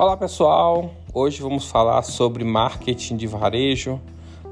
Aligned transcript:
Olá 0.00 0.16
pessoal, 0.16 0.94
hoje 1.12 1.42
vamos 1.42 1.68
falar 1.68 2.02
sobre 2.02 2.44
marketing 2.44 3.16
de 3.16 3.26
varejo, 3.26 4.00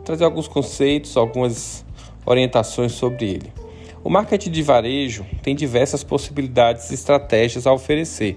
trazer 0.05 0.25
alguns 0.25 0.49
conceitos, 0.49 1.17
algumas 1.17 1.87
orientações 2.25 2.91
sobre 2.91 3.31
ele. 3.31 3.53
O 4.03 4.11
marketing 4.11 4.51
de 4.51 4.61
varejo 4.61 5.25
tem 5.45 5.55
diversas 5.55 6.03
possibilidades 6.03 6.91
e 6.91 6.95
estratégias 6.95 7.65
a 7.65 7.73
oferecer, 7.73 8.37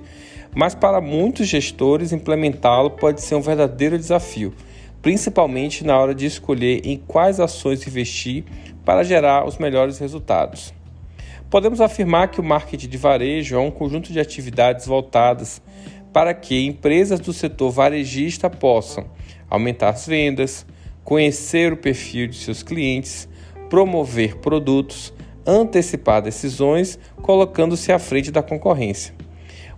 mas 0.54 0.76
para 0.76 1.02
muitos 1.02 1.48
gestores 1.48 2.12
implementá-lo 2.14 2.92
pode 2.92 3.22
ser 3.22 3.34
um 3.34 3.42
verdadeiro 3.42 3.98
desafio, 3.98 4.54
principalmente 5.02 5.84
na 5.84 5.98
hora 5.98 6.14
de 6.14 6.28
escolher 6.28 6.86
em 6.86 6.98
quais 7.08 7.40
ações 7.40 7.88
investir 7.88 8.44
para 8.86 9.02
gerar 9.02 9.48
os 9.48 9.58
melhores 9.58 9.98
resultados. 9.98 10.72
Podemos 11.50 11.82
afirmar 11.82 12.28
que 12.28 12.40
o 12.40 12.44
marketing 12.44 12.88
de 12.88 12.98
varejo 13.00 13.56
é 13.56 13.60
um 13.60 13.72
conjunto 13.72 14.14
de 14.14 14.20
atividades 14.20 14.86
voltadas 14.86 15.60
para 16.12 16.34
que 16.34 16.66
empresas 16.66 17.20
do 17.20 17.32
setor 17.32 17.72
varejista 17.72 18.50
possam 18.50 19.06
aumentar 19.50 19.90
as 19.90 20.06
vendas, 20.06 20.66
conhecer 21.04 21.74
o 21.74 21.78
perfil 21.78 22.28
de 22.28 22.38
seus 22.38 22.62
clientes, 22.62 23.28
promover 23.70 24.38
produtos, 24.38 25.14
antecipar 25.46 26.22
decisões, 26.22 27.00
colocando-se 27.22 27.92
à 27.92 28.00
frente 28.00 28.32
da 28.32 28.44
concorrência. 28.44 29.14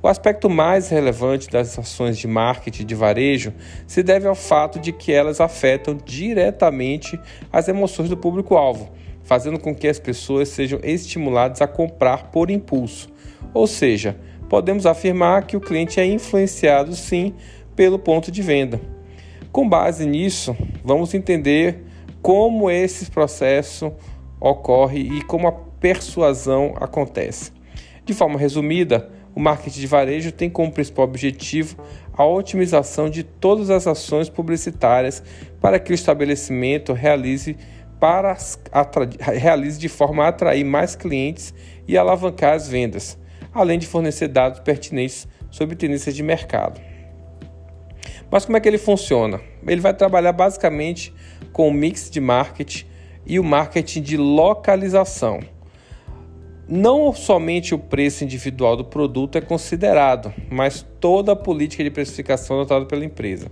O 0.03 0.08
aspecto 0.08 0.49
mais 0.49 0.89
relevante 0.89 1.48
das 1.48 1.77
ações 1.77 2.17
de 2.17 2.27
marketing 2.27 2.86
de 2.86 2.95
varejo 2.95 3.53
se 3.86 4.02
deve 4.02 4.27
ao 4.27 4.34
fato 4.34 4.80
de 4.80 4.91
que 4.91 5.11
elas 5.11 5.39
afetam 5.39 5.95
diretamente 6.03 7.20
as 7.53 7.67
emoções 7.67 8.09
do 8.09 8.17
público-alvo, 8.17 8.91
fazendo 9.23 9.59
com 9.59 9.75
que 9.75 9.88
as 9.88 10.00
pessoas 10.00 10.50
sejam 10.50 10.80
estimuladas 10.81 11.61
a 11.61 11.67
comprar 11.67 12.31
por 12.31 12.50
impulso, 12.50 13.09
ou 13.53 13.67
seja, 13.67 14.17
podemos 14.52 14.85
afirmar 14.85 15.47
que 15.47 15.55
o 15.55 15.61
cliente 15.61 15.97
é 15.97 16.05
influenciado 16.05 16.94
sim 16.94 17.33
pelo 17.73 17.97
ponto 17.97 18.30
de 18.30 18.41
venda. 18.41 18.81
Com 19.49 19.67
base 19.67 20.05
nisso, 20.05 20.53
vamos 20.83 21.13
entender 21.13 21.85
como 22.21 22.69
esse 22.69 23.09
processo 23.09 23.94
ocorre 24.41 24.99
e 24.99 25.22
como 25.22 25.47
a 25.47 25.53
persuasão 25.53 26.73
acontece. 26.75 27.53
De 28.03 28.13
forma 28.13 28.38
resumida, 28.38 29.09
o 29.33 29.39
marketing 29.39 29.79
de 29.79 29.88
varejo 29.88 30.33
tem 30.33 30.49
como 30.49 30.69
principal 30.69 31.05
objetivo 31.05 31.77
a 32.11 32.25
otimização 32.25 33.09
de 33.09 33.23
todas 33.23 33.69
as 33.69 33.88
ações 33.88 34.27
publicitárias 34.27 35.23
para 35.61 35.79
que 35.79 35.94
o 35.94 35.95
estabelecimento 35.95 36.91
realize, 36.91 37.55
para 38.02 38.35
realize 39.33 39.79
de 39.79 39.88
forma 39.88 40.25
a 40.25 40.27
atrair 40.27 40.66
mais 40.66 40.94
clientes 40.94 41.53
e 41.88 41.97
alavancar 41.97 42.55
as 42.55 42.67
vendas 42.67 43.17
além 43.53 43.77
de 43.77 43.88
fornecer 43.88 44.27
dados 44.27 44.59
pertinentes 44.59 45.27
sobre 45.49 45.75
tendências 45.75 46.16
de 46.16 46.23
mercado. 46.23 46.80
Mas 48.30 48.45
como 48.45 48.57
é 48.57 48.61
que 48.61 48.67
ele 48.67 48.77
funciona? 48.77 49.41
Ele 49.67 49.81
vai 49.81 49.94
trabalhar 49.94 50.31
basicamente 50.31 51.13
com 51.52 51.67
o 51.67 51.73
mix 51.73 52.09
de 52.09 52.22
marketing 52.22 52.85
e 53.25 53.39
o 53.39 53.44
marketing 53.44 54.02
de 54.02 54.17
localização. 54.17 55.41
Não 56.67 57.11
somente 57.11 57.75
o 57.75 57.79
preço 57.79 58.23
individual 58.23 58.77
do 58.77 58.85
produto 58.85 59.38
é 59.38 59.41
considerado, 59.41 60.33
mas 60.49 60.85
toda 61.02 61.33
a 61.33 61.35
política 61.35 61.83
de 61.83 61.91
precificação 61.91 62.57
adotada 62.57 62.85
pela 62.85 63.03
empresa. 63.03 63.52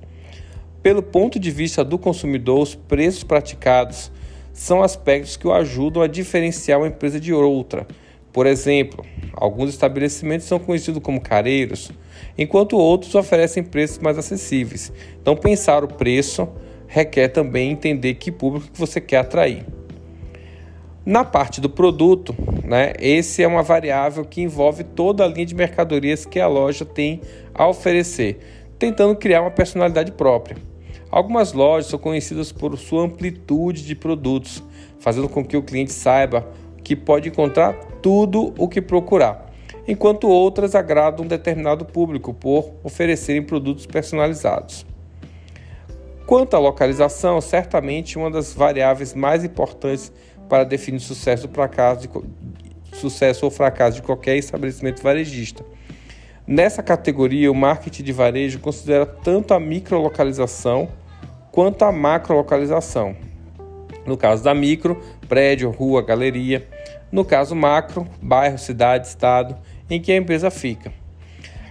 Pelo 0.81 1.03
ponto 1.03 1.37
de 1.37 1.51
vista 1.51 1.83
do 1.83 1.97
consumidor, 1.97 2.61
os 2.61 2.75
preços 2.75 3.25
praticados 3.25 4.09
são 4.53 4.81
aspectos 4.81 5.35
que 5.35 5.45
o 5.45 5.51
ajudam 5.51 6.01
a 6.01 6.07
diferenciar 6.07 6.79
uma 6.79 6.87
empresa 6.87 7.19
de 7.19 7.33
outra. 7.33 7.85
Por 8.31 8.45
exemplo, 8.45 9.05
Alguns 9.39 9.69
estabelecimentos 9.69 10.45
são 10.45 10.59
conhecidos 10.59 11.01
como 11.01 11.21
careiros, 11.21 11.93
enquanto 12.37 12.75
outros 12.75 13.15
oferecem 13.15 13.63
preços 13.63 13.99
mais 13.99 14.17
acessíveis. 14.17 14.91
Então, 15.21 15.33
pensar 15.33 15.81
o 15.81 15.87
preço 15.87 16.45
requer 16.85 17.29
também 17.29 17.71
entender 17.71 18.15
que 18.15 18.33
público 18.33 18.67
você 18.73 18.99
quer 18.99 19.19
atrair. 19.19 19.65
Na 21.05 21.23
parte 21.23 21.61
do 21.61 21.69
produto, 21.69 22.35
né, 22.65 22.91
esse 22.99 23.41
é 23.41 23.47
uma 23.47 23.63
variável 23.63 24.25
que 24.25 24.41
envolve 24.41 24.83
toda 24.83 25.23
a 25.23 25.27
linha 25.27 25.45
de 25.45 25.55
mercadorias 25.55 26.25
que 26.25 26.41
a 26.41 26.47
loja 26.47 26.83
tem 26.83 27.21
a 27.53 27.65
oferecer, 27.65 28.39
tentando 28.77 29.15
criar 29.15 29.41
uma 29.41 29.51
personalidade 29.51 30.11
própria. 30.11 30.57
Algumas 31.09 31.53
lojas 31.53 31.89
são 31.89 31.97
conhecidas 31.97 32.51
por 32.51 32.77
sua 32.77 33.05
amplitude 33.05 33.85
de 33.85 33.95
produtos, 33.95 34.61
fazendo 34.99 35.29
com 35.29 35.45
que 35.45 35.55
o 35.55 35.63
cliente 35.63 35.93
saiba 35.93 36.45
que 36.83 36.95
pode 36.95 37.29
encontrar 37.29 37.73
tudo 38.01 38.53
o 38.57 38.67
que 38.67 38.81
procurar, 38.81 39.51
enquanto 39.87 40.27
outras 40.27 40.75
agradam 40.75 41.25
um 41.25 41.27
determinado 41.27 41.85
público 41.85 42.33
por 42.33 42.71
oferecerem 42.83 43.43
produtos 43.43 43.85
personalizados. 43.85 44.85
Quanto 46.25 46.55
à 46.55 46.59
localização, 46.59 47.41
certamente 47.41 48.17
uma 48.17 48.29
das 48.29 48.53
variáveis 48.53 49.15
mais 49.15 49.43
importantes 49.43 50.11
para 50.47 50.63
definir 50.63 50.99
sucesso, 50.99 51.47
de, 51.47 52.09
sucesso 52.97 53.45
ou 53.45 53.51
fracasso 53.51 53.97
de 53.97 54.03
qualquer 54.03 54.37
estabelecimento 54.37 55.01
varejista. 55.01 55.63
Nessa 56.45 56.81
categoria, 56.81 57.51
o 57.51 57.55
marketing 57.55 58.03
de 58.03 58.11
varejo 58.11 58.59
considera 58.59 59.05
tanto 59.05 59.53
a 59.53 59.59
microlocalização 59.59 60.89
quanto 61.51 61.83
a 61.83 61.91
macrolocalização. 61.91 63.15
No 64.05 64.17
caso 64.17 64.43
da 64.43 64.53
micro, 64.53 65.01
prédio, 65.27 65.69
rua, 65.69 66.01
galeria. 66.01 66.67
No 67.11 67.25
caso 67.25 67.55
macro, 67.55 68.07
bairro, 68.21 68.57
cidade, 68.57 69.07
estado 69.07 69.57
em 69.89 69.99
que 69.99 70.11
a 70.11 70.17
empresa 70.17 70.51
fica. 70.51 70.93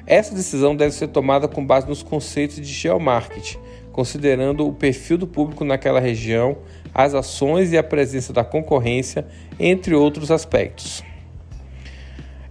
Essa 0.06 0.34
decisão 0.34 0.74
deve 0.74 0.92
ser 0.92 1.08
tomada 1.08 1.46
com 1.46 1.64
base 1.64 1.86
nos 1.86 2.02
conceitos 2.02 2.56
de 2.56 2.64
geomarketing, 2.64 3.58
considerando 3.92 4.66
o 4.66 4.72
perfil 4.72 5.18
do 5.18 5.26
público 5.26 5.64
naquela 5.64 6.00
região, 6.00 6.58
as 6.94 7.14
ações 7.14 7.72
e 7.72 7.78
a 7.78 7.82
presença 7.82 8.32
da 8.32 8.42
concorrência, 8.42 9.26
entre 9.60 9.94
outros 9.94 10.30
aspectos. 10.30 11.04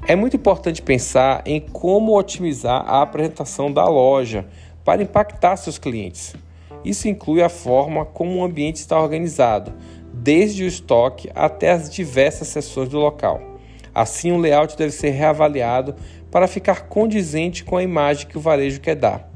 É 0.07 0.15
muito 0.15 0.37
importante 0.37 0.81
pensar 0.81 1.41
em 1.45 1.59
como 1.59 2.17
otimizar 2.17 2.81
a 2.87 3.01
apresentação 3.01 3.71
da 3.73 3.85
loja 3.85 4.45
para 4.85 5.01
impactar 5.01 5.57
seus 5.57 5.77
clientes. 5.77 6.33
Isso 6.87 7.09
inclui 7.09 7.43
a 7.43 7.49
forma 7.49 8.05
como 8.05 8.39
o 8.39 8.43
ambiente 8.45 8.77
está 8.77 8.97
organizado, 8.97 9.73
desde 10.13 10.63
o 10.63 10.67
estoque 10.67 11.29
até 11.35 11.71
as 11.71 11.89
diversas 11.89 12.47
seções 12.47 12.87
do 12.87 12.97
local. 12.97 13.41
Assim, 13.93 14.31
o 14.31 14.37
layout 14.37 14.77
deve 14.77 14.91
ser 14.91 15.09
reavaliado 15.09 15.95
para 16.31 16.47
ficar 16.47 16.87
condizente 16.87 17.65
com 17.65 17.75
a 17.75 17.83
imagem 17.83 18.27
que 18.27 18.37
o 18.37 18.41
varejo 18.41 18.79
quer 18.79 18.95
dar. 18.95 19.29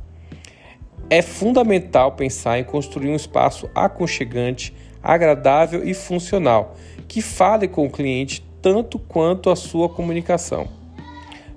É 1.10 1.22
fundamental 1.22 2.14
pensar 2.14 2.58
em 2.58 2.64
construir 2.64 3.10
um 3.10 3.16
espaço 3.18 3.70
aconchegante, 3.76 4.74
agradável 5.04 5.84
e 5.84 5.94
funcional, 5.94 6.78
que 7.06 7.22
fale 7.22 7.68
com 7.68 7.86
o 7.86 7.92
cliente 7.92 8.46
tanto 8.62 8.98
quanto 8.98 9.50
a 9.50 9.58
sua 9.58 9.90
comunicação. 9.90 10.70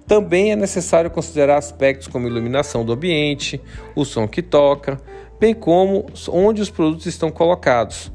Também 0.09 0.50
é 0.50 0.56
necessário 0.56 1.09
considerar 1.09 1.56
aspectos 1.56 2.09
como 2.09 2.26
iluminação 2.26 2.84
do 2.84 2.93
ambiente, 2.93 3.61
o 3.94 4.05
som 4.05 4.26
que 4.26 4.43
toca, 4.43 5.00
bem 5.44 5.53
como 5.53 6.06
onde 6.31 6.62
os 6.62 6.71
produtos 6.71 7.05
estão 7.05 7.31
colocados. 7.31 8.10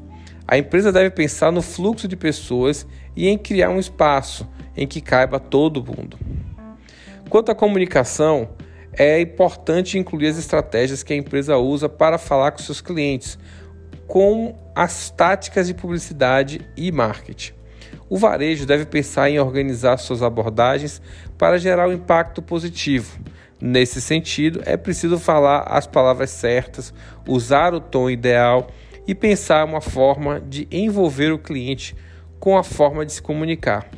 A 0.47 0.57
empresa 0.57 0.91
deve 0.91 1.11
pensar 1.11 1.51
no 1.51 1.61
fluxo 1.61 2.07
de 2.07 2.15
pessoas 2.15 2.87
e 3.15 3.27
em 3.27 3.37
criar 3.37 3.69
um 3.69 3.77
espaço 3.77 4.49
em 4.75 4.87
que 4.87 4.99
caiba 4.99 5.39
todo 5.39 5.85
mundo. 5.85 6.17
Quanto 7.29 7.51
à 7.51 7.55
comunicação, 7.55 8.49
é 8.91 9.21
importante 9.21 9.99
incluir 9.99 10.29
as 10.29 10.39
estratégias 10.39 11.03
que 11.03 11.13
a 11.13 11.15
empresa 11.15 11.55
usa 11.55 11.87
para 11.87 12.17
falar 12.17 12.49
com 12.49 12.57
seus 12.57 12.81
clientes, 12.81 13.37
com 14.07 14.57
as 14.75 15.11
táticas 15.11 15.67
de 15.67 15.75
publicidade 15.75 16.67
e 16.75 16.91
marketing. 16.91 17.53
O 18.09 18.17
varejo 18.17 18.65
deve 18.65 18.87
pensar 18.87 19.29
em 19.29 19.37
organizar 19.37 19.97
suas 19.97 20.23
abordagens 20.23 20.99
para 21.37 21.59
gerar 21.59 21.89
um 21.89 21.93
impacto 21.93 22.41
positivo. 22.41 23.19
Nesse 23.61 24.01
sentido, 24.01 24.61
é 24.65 24.77
preciso 24.77 25.19
falar 25.19 25.63
as 25.63 25.85
palavras 25.85 26.29
certas, 26.29 26.93
usar 27.27 27.73
o 27.73 27.81
tom 27.81 28.09
ideal 28.09 28.69
e 29.05 29.13
pensar 29.13 29.65
uma 29.65 29.81
forma 29.81 30.39
de 30.39 30.67
envolver 30.71 31.31
o 31.31 31.39
cliente 31.39 31.95
com 32.39 32.57
a 32.57 32.63
forma 32.63 33.05
de 33.05 33.11
se 33.11 33.21
comunicar. 33.21 33.89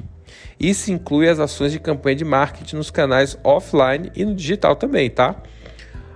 Isso 0.59 0.91
inclui 0.91 1.29
as 1.29 1.39
ações 1.39 1.71
de 1.71 1.79
campanha 1.79 2.15
de 2.15 2.25
marketing 2.25 2.77
nos 2.77 2.89
canais 2.89 3.37
offline 3.43 4.11
e 4.15 4.25
no 4.25 4.33
digital 4.33 4.75
também, 4.75 5.09
tá? 5.09 5.35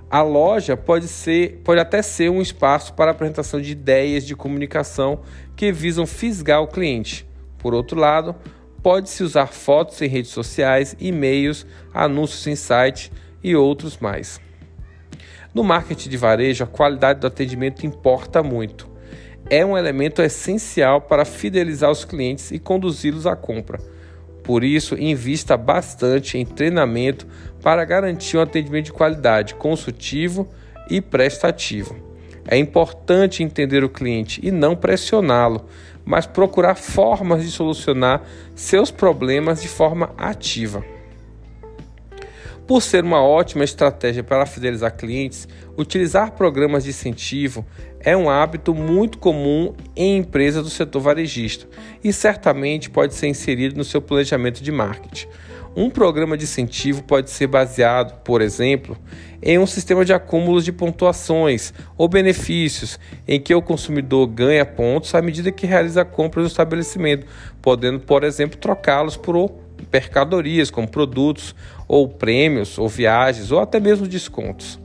A 0.09 0.21
loja 0.21 0.77
pode 0.77 1.07
ser, 1.07 1.61
pode 1.63 1.79
até 1.79 2.01
ser 2.01 2.29
um 2.29 2.41
espaço 2.41 2.93
para 2.93 3.11
apresentação 3.11 3.61
de 3.61 3.71
ideias 3.71 4.25
de 4.25 4.35
comunicação 4.35 5.21
que 5.55 5.71
visam 5.71 6.07
fisgar 6.07 6.61
o 6.61 6.67
cliente. 6.67 7.27
Por 7.59 7.73
outro 7.73 7.99
lado, 7.99 8.35
pode-se 8.81 9.23
usar 9.23 9.47
fotos 9.47 10.01
em 10.01 10.07
redes 10.07 10.31
sociais, 10.31 10.95
e-mails, 10.99 11.65
anúncios 11.93 12.45
em 12.47 12.55
site 12.55 13.11
e 13.45 13.55
outros 13.55 13.99
mais. 13.99 14.41
No 15.53 15.63
marketing 15.63 16.09
de 16.09 16.17
varejo, 16.17 16.63
a 16.63 16.67
qualidade 16.67 17.19
do 17.19 17.27
atendimento 17.27 17.85
importa 17.85 18.41
muito. 18.41 18.89
É 19.47 19.63
um 19.63 19.77
elemento 19.77 20.23
essencial 20.23 20.99
para 20.99 21.23
fidelizar 21.23 21.91
os 21.91 22.03
clientes 22.03 22.49
e 22.49 22.57
conduzi-los 22.57 23.27
à 23.27 23.35
compra. 23.35 23.79
Por 24.43 24.63
isso, 24.63 24.95
invista 24.95 25.55
bastante 25.55 26.39
em 26.39 26.45
treinamento 26.45 27.27
para 27.61 27.85
garantir 27.85 28.37
um 28.37 28.41
atendimento 28.41 28.85
de 28.85 28.93
qualidade, 28.93 29.53
consultivo 29.53 30.49
e 30.89 30.99
prestativo. 30.99 31.95
É 32.47 32.57
importante 32.57 33.43
entender 33.43 33.83
o 33.83 33.89
cliente 33.89 34.39
e 34.43 34.49
não 34.49 34.75
pressioná-lo, 34.75 35.65
mas 36.03 36.25
procurar 36.25 36.75
formas 36.75 37.43
de 37.43 37.51
solucionar 37.51 38.23
seus 38.55 38.89
problemas 38.89 39.61
de 39.61 39.67
forma 39.67 40.11
ativa. 40.17 40.94
Por 42.67 42.81
ser 42.81 43.03
uma 43.03 43.21
ótima 43.21 43.63
estratégia 43.63 44.23
para 44.23 44.43
fidelizar 44.47 44.97
clientes, 44.97 45.47
utilizar 45.77 46.31
programas 46.31 46.83
de 46.83 46.89
incentivo 46.89 47.63
é 47.99 48.17
um 48.17 48.27
hábito 48.27 48.73
muito 48.73 49.19
comum 49.19 49.75
em 49.95 50.17
empresas 50.17 50.63
do 50.63 50.69
setor 50.71 50.99
varejista 50.99 51.67
e 52.03 52.11
certamente 52.11 52.89
pode 52.89 53.13
ser 53.13 53.27
inserido 53.27 53.77
no 53.77 53.83
seu 53.83 54.01
planejamento 54.01 54.63
de 54.63 54.71
marketing. 54.71 55.27
Um 55.75 55.91
programa 55.91 56.35
de 56.35 56.45
incentivo 56.45 57.03
pode 57.03 57.29
ser 57.29 57.45
baseado, 57.45 58.19
por 58.23 58.41
exemplo, 58.41 58.97
em 59.43 59.59
um 59.59 59.67
sistema 59.67 60.03
de 60.03 60.13
acúmulos 60.13 60.65
de 60.65 60.71
pontuações 60.71 61.71
ou 61.95 62.07
benefícios, 62.07 62.97
em 63.27 63.39
que 63.39 63.53
o 63.53 63.61
consumidor 63.61 64.25
ganha 64.25 64.65
pontos 64.65 65.13
à 65.13 65.21
medida 65.21 65.51
que 65.51 65.67
realiza 65.67 66.03
compras 66.03 66.43
no 66.43 66.47
estabelecimento, 66.47 67.27
podendo, 67.61 67.99
por 67.99 68.23
exemplo, 68.23 68.57
trocá-los 68.57 69.17
por 69.17 69.35
mercadorias 69.91 70.69
como 70.69 70.87
produtos 70.87 71.55
ou 71.87 72.07
prêmios 72.07 72.77
ou 72.77 72.87
viagens 72.87 73.51
ou 73.51 73.59
até 73.59 73.79
mesmo 73.79 74.07
descontos. 74.07 74.79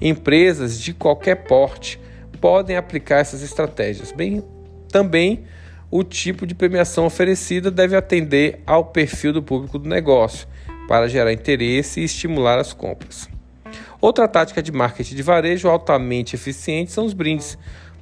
Empresas 0.00 0.80
de 0.80 0.94
qualquer 0.94 1.44
porte 1.44 2.00
podem 2.40 2.76
aplicar 2.76 3.18
essas 3.18 3.42
estratégias. 3.42 4.12
Bem, 4.12 4.42
também 4.90 5.44
o 5.90 6.04
tipo 6.04 6.46
de 6.46 6.54
premiação 6.54 7.04
oferecida 7.04 7.70
deve 7.70 7.96
atender 7.96 8.62
ao 8.66 8.84
perfil 8.84 9.32
do 9.32 9.42
público 9.42 9.78
do 9.78 9.88
negócio, 9.88 10.46
para 10.86 11.08
gerar 11.08 11.32
interesse 11.32 12.00
e 12.00 12.04
estimular 12.04 12.58
as 12.58 12.72
compras. 12.72 13.28
Outra 14.00 14.26
tática 14.26 14.60
de 14.60 14.72
marketing 14.72 15.14
de 15.14 15.22
varejo 15.22 15.68
altamente 15.68 16.34
eficiente 16.34 16.90
são 16.90 17.04
os 17.04 17.12
brindes, 17.12 17.56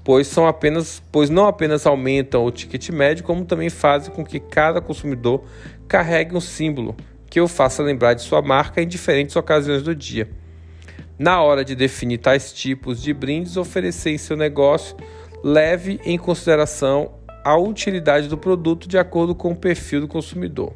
pois, 0.08 0.26
são 0.26 0.46
apenas, 0.46 1.02
pois 1.12 1.28
não 1.28 1.46
apenas 1.46 1.84
aumentam 1.84 2.42
o 2.42 2.50
ticket 2.50 2.88
médio, 2.88 3.22
como 3.22 3.44
também 3.44 3.68
fazem 3.68 4.10
com 4.10 4.24
que 4.24 4.40
cada 4.40 4.80
consumidor 4.80 5.44
carregue 5.86 6.34
um 6.34 6.40
símbolo 6.40 6.96
que 7.28 7.38
o 7.38 7.46
faça 7.46 7.82
lembrar 7.82 8.14
de 8.14 8.22
sua 8.22 8.40
marca 8.40 8.80
em 8.80 8.88
diferentes 8.88 9.36
ocasiões 9.36 9.82
do 9.82 9.94
dia. 9.94 10.26
Na 11.18 11.42
hora 11.42 11.62
de 11.62 11.74
definir 11.74 12.16
tais 12.16 12.54
tipos 12.54 13.02
de 13.02 13.12
brindes 13.12 13.58
oferecer 13.58 14.08
em 14.08 14.16
seu 14.16 14.34
negócio, 14.34 14.96
leve 15.44 16.00
em 16.02 16.16
consideração 16.16 17.12
a 17.44 17.58
utilidade 17.58 18.28
do 18.28 18.38
produto 18.38 18.88
de 18.88 18.96
acordo 18.96 19.34
com 19.34 19.52
o 19.52 19.56
perfil 19.56 20.00
do 20.00 20.08
consumidor. 20.08 20.72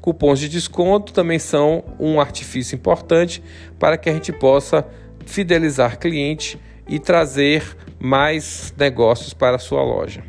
Cupons 0.00 0.38
de 0.38 0.48
desconto 0.48 1.12
também 1.12 1.40
são 1.40 1.82
um 1.98 2.20
artifício 2.20 2.76
importante 2.76 3.42
para 3.76 3.98
que 3.98 4.08
a 4.08 4.12
gente 4.12 4.32
possa 4.32 4.86
fidelizar 5.26 5.98
cliente 5.98 6.60
e 6.88 7.00
trazer 7.00 7.64
mais 8.00 8.72
negócios 8.76 9.34
para 9.34 9.56
a 9.56 9.58
sua 9.58 9.82
loja. 9.82 10.24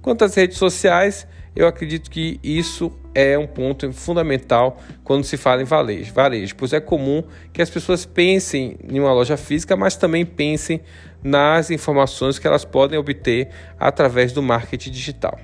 Quanto 0.00 0.24
às 0.24 0.34
redes 0.34 0.56
sociais, 0.56 1.26
eu 1.54 1.66
acredito 1.66 2.10
que 2.10 2.40
isso 2.42 2.92
é 3.14 3.36
um 3.36 3.46
ponto 3.46 3.92
fundamental 3.92 4.78
quando 5.04 5.24
se 5.24 5.36
fala 5.36 5.60
em 5.60 5.66
varejo, 5.66 6.12
varejo, 6.14 6.56
pois 6.56 6.72
é 6.72 6.80
comum 6.80 7.22
que 7.52 7.60
as 7.60 7.68
pessoas 7.68 8.06
pensem 8.06 8.78
em 8.88 8.98
uma 8.98 9.12
loja 9.12 9.36
física, 9.36 9.76
mas 9.76 9.96
também 9.96 10.24
pensem 10.24 10.80
nas 11.22 11.70
informações 11.70 12.38
que 12.38 12.46
elas 12.46 12.64
podem 12.64 12.98
obter 12.98 13.48
através 13.78 14.32
do 14.32 14.42
marketing 14.42 14.90
digital. 14.90 15.38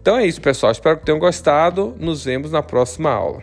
Então 0.00 0.16
é 0.16 0.26
isso, 0.26 0.40
pessoal. 0.40 0.72
Espero 0.72 0.98
que 0.98 1.04
tenham 1.04 1.18
gostado. 1.18 1.94
Nos 1.98 2.24
vemos 2.24 2.52
na 2.52 2.62
próxima 2.62 3.10
aula. 3.10 3.42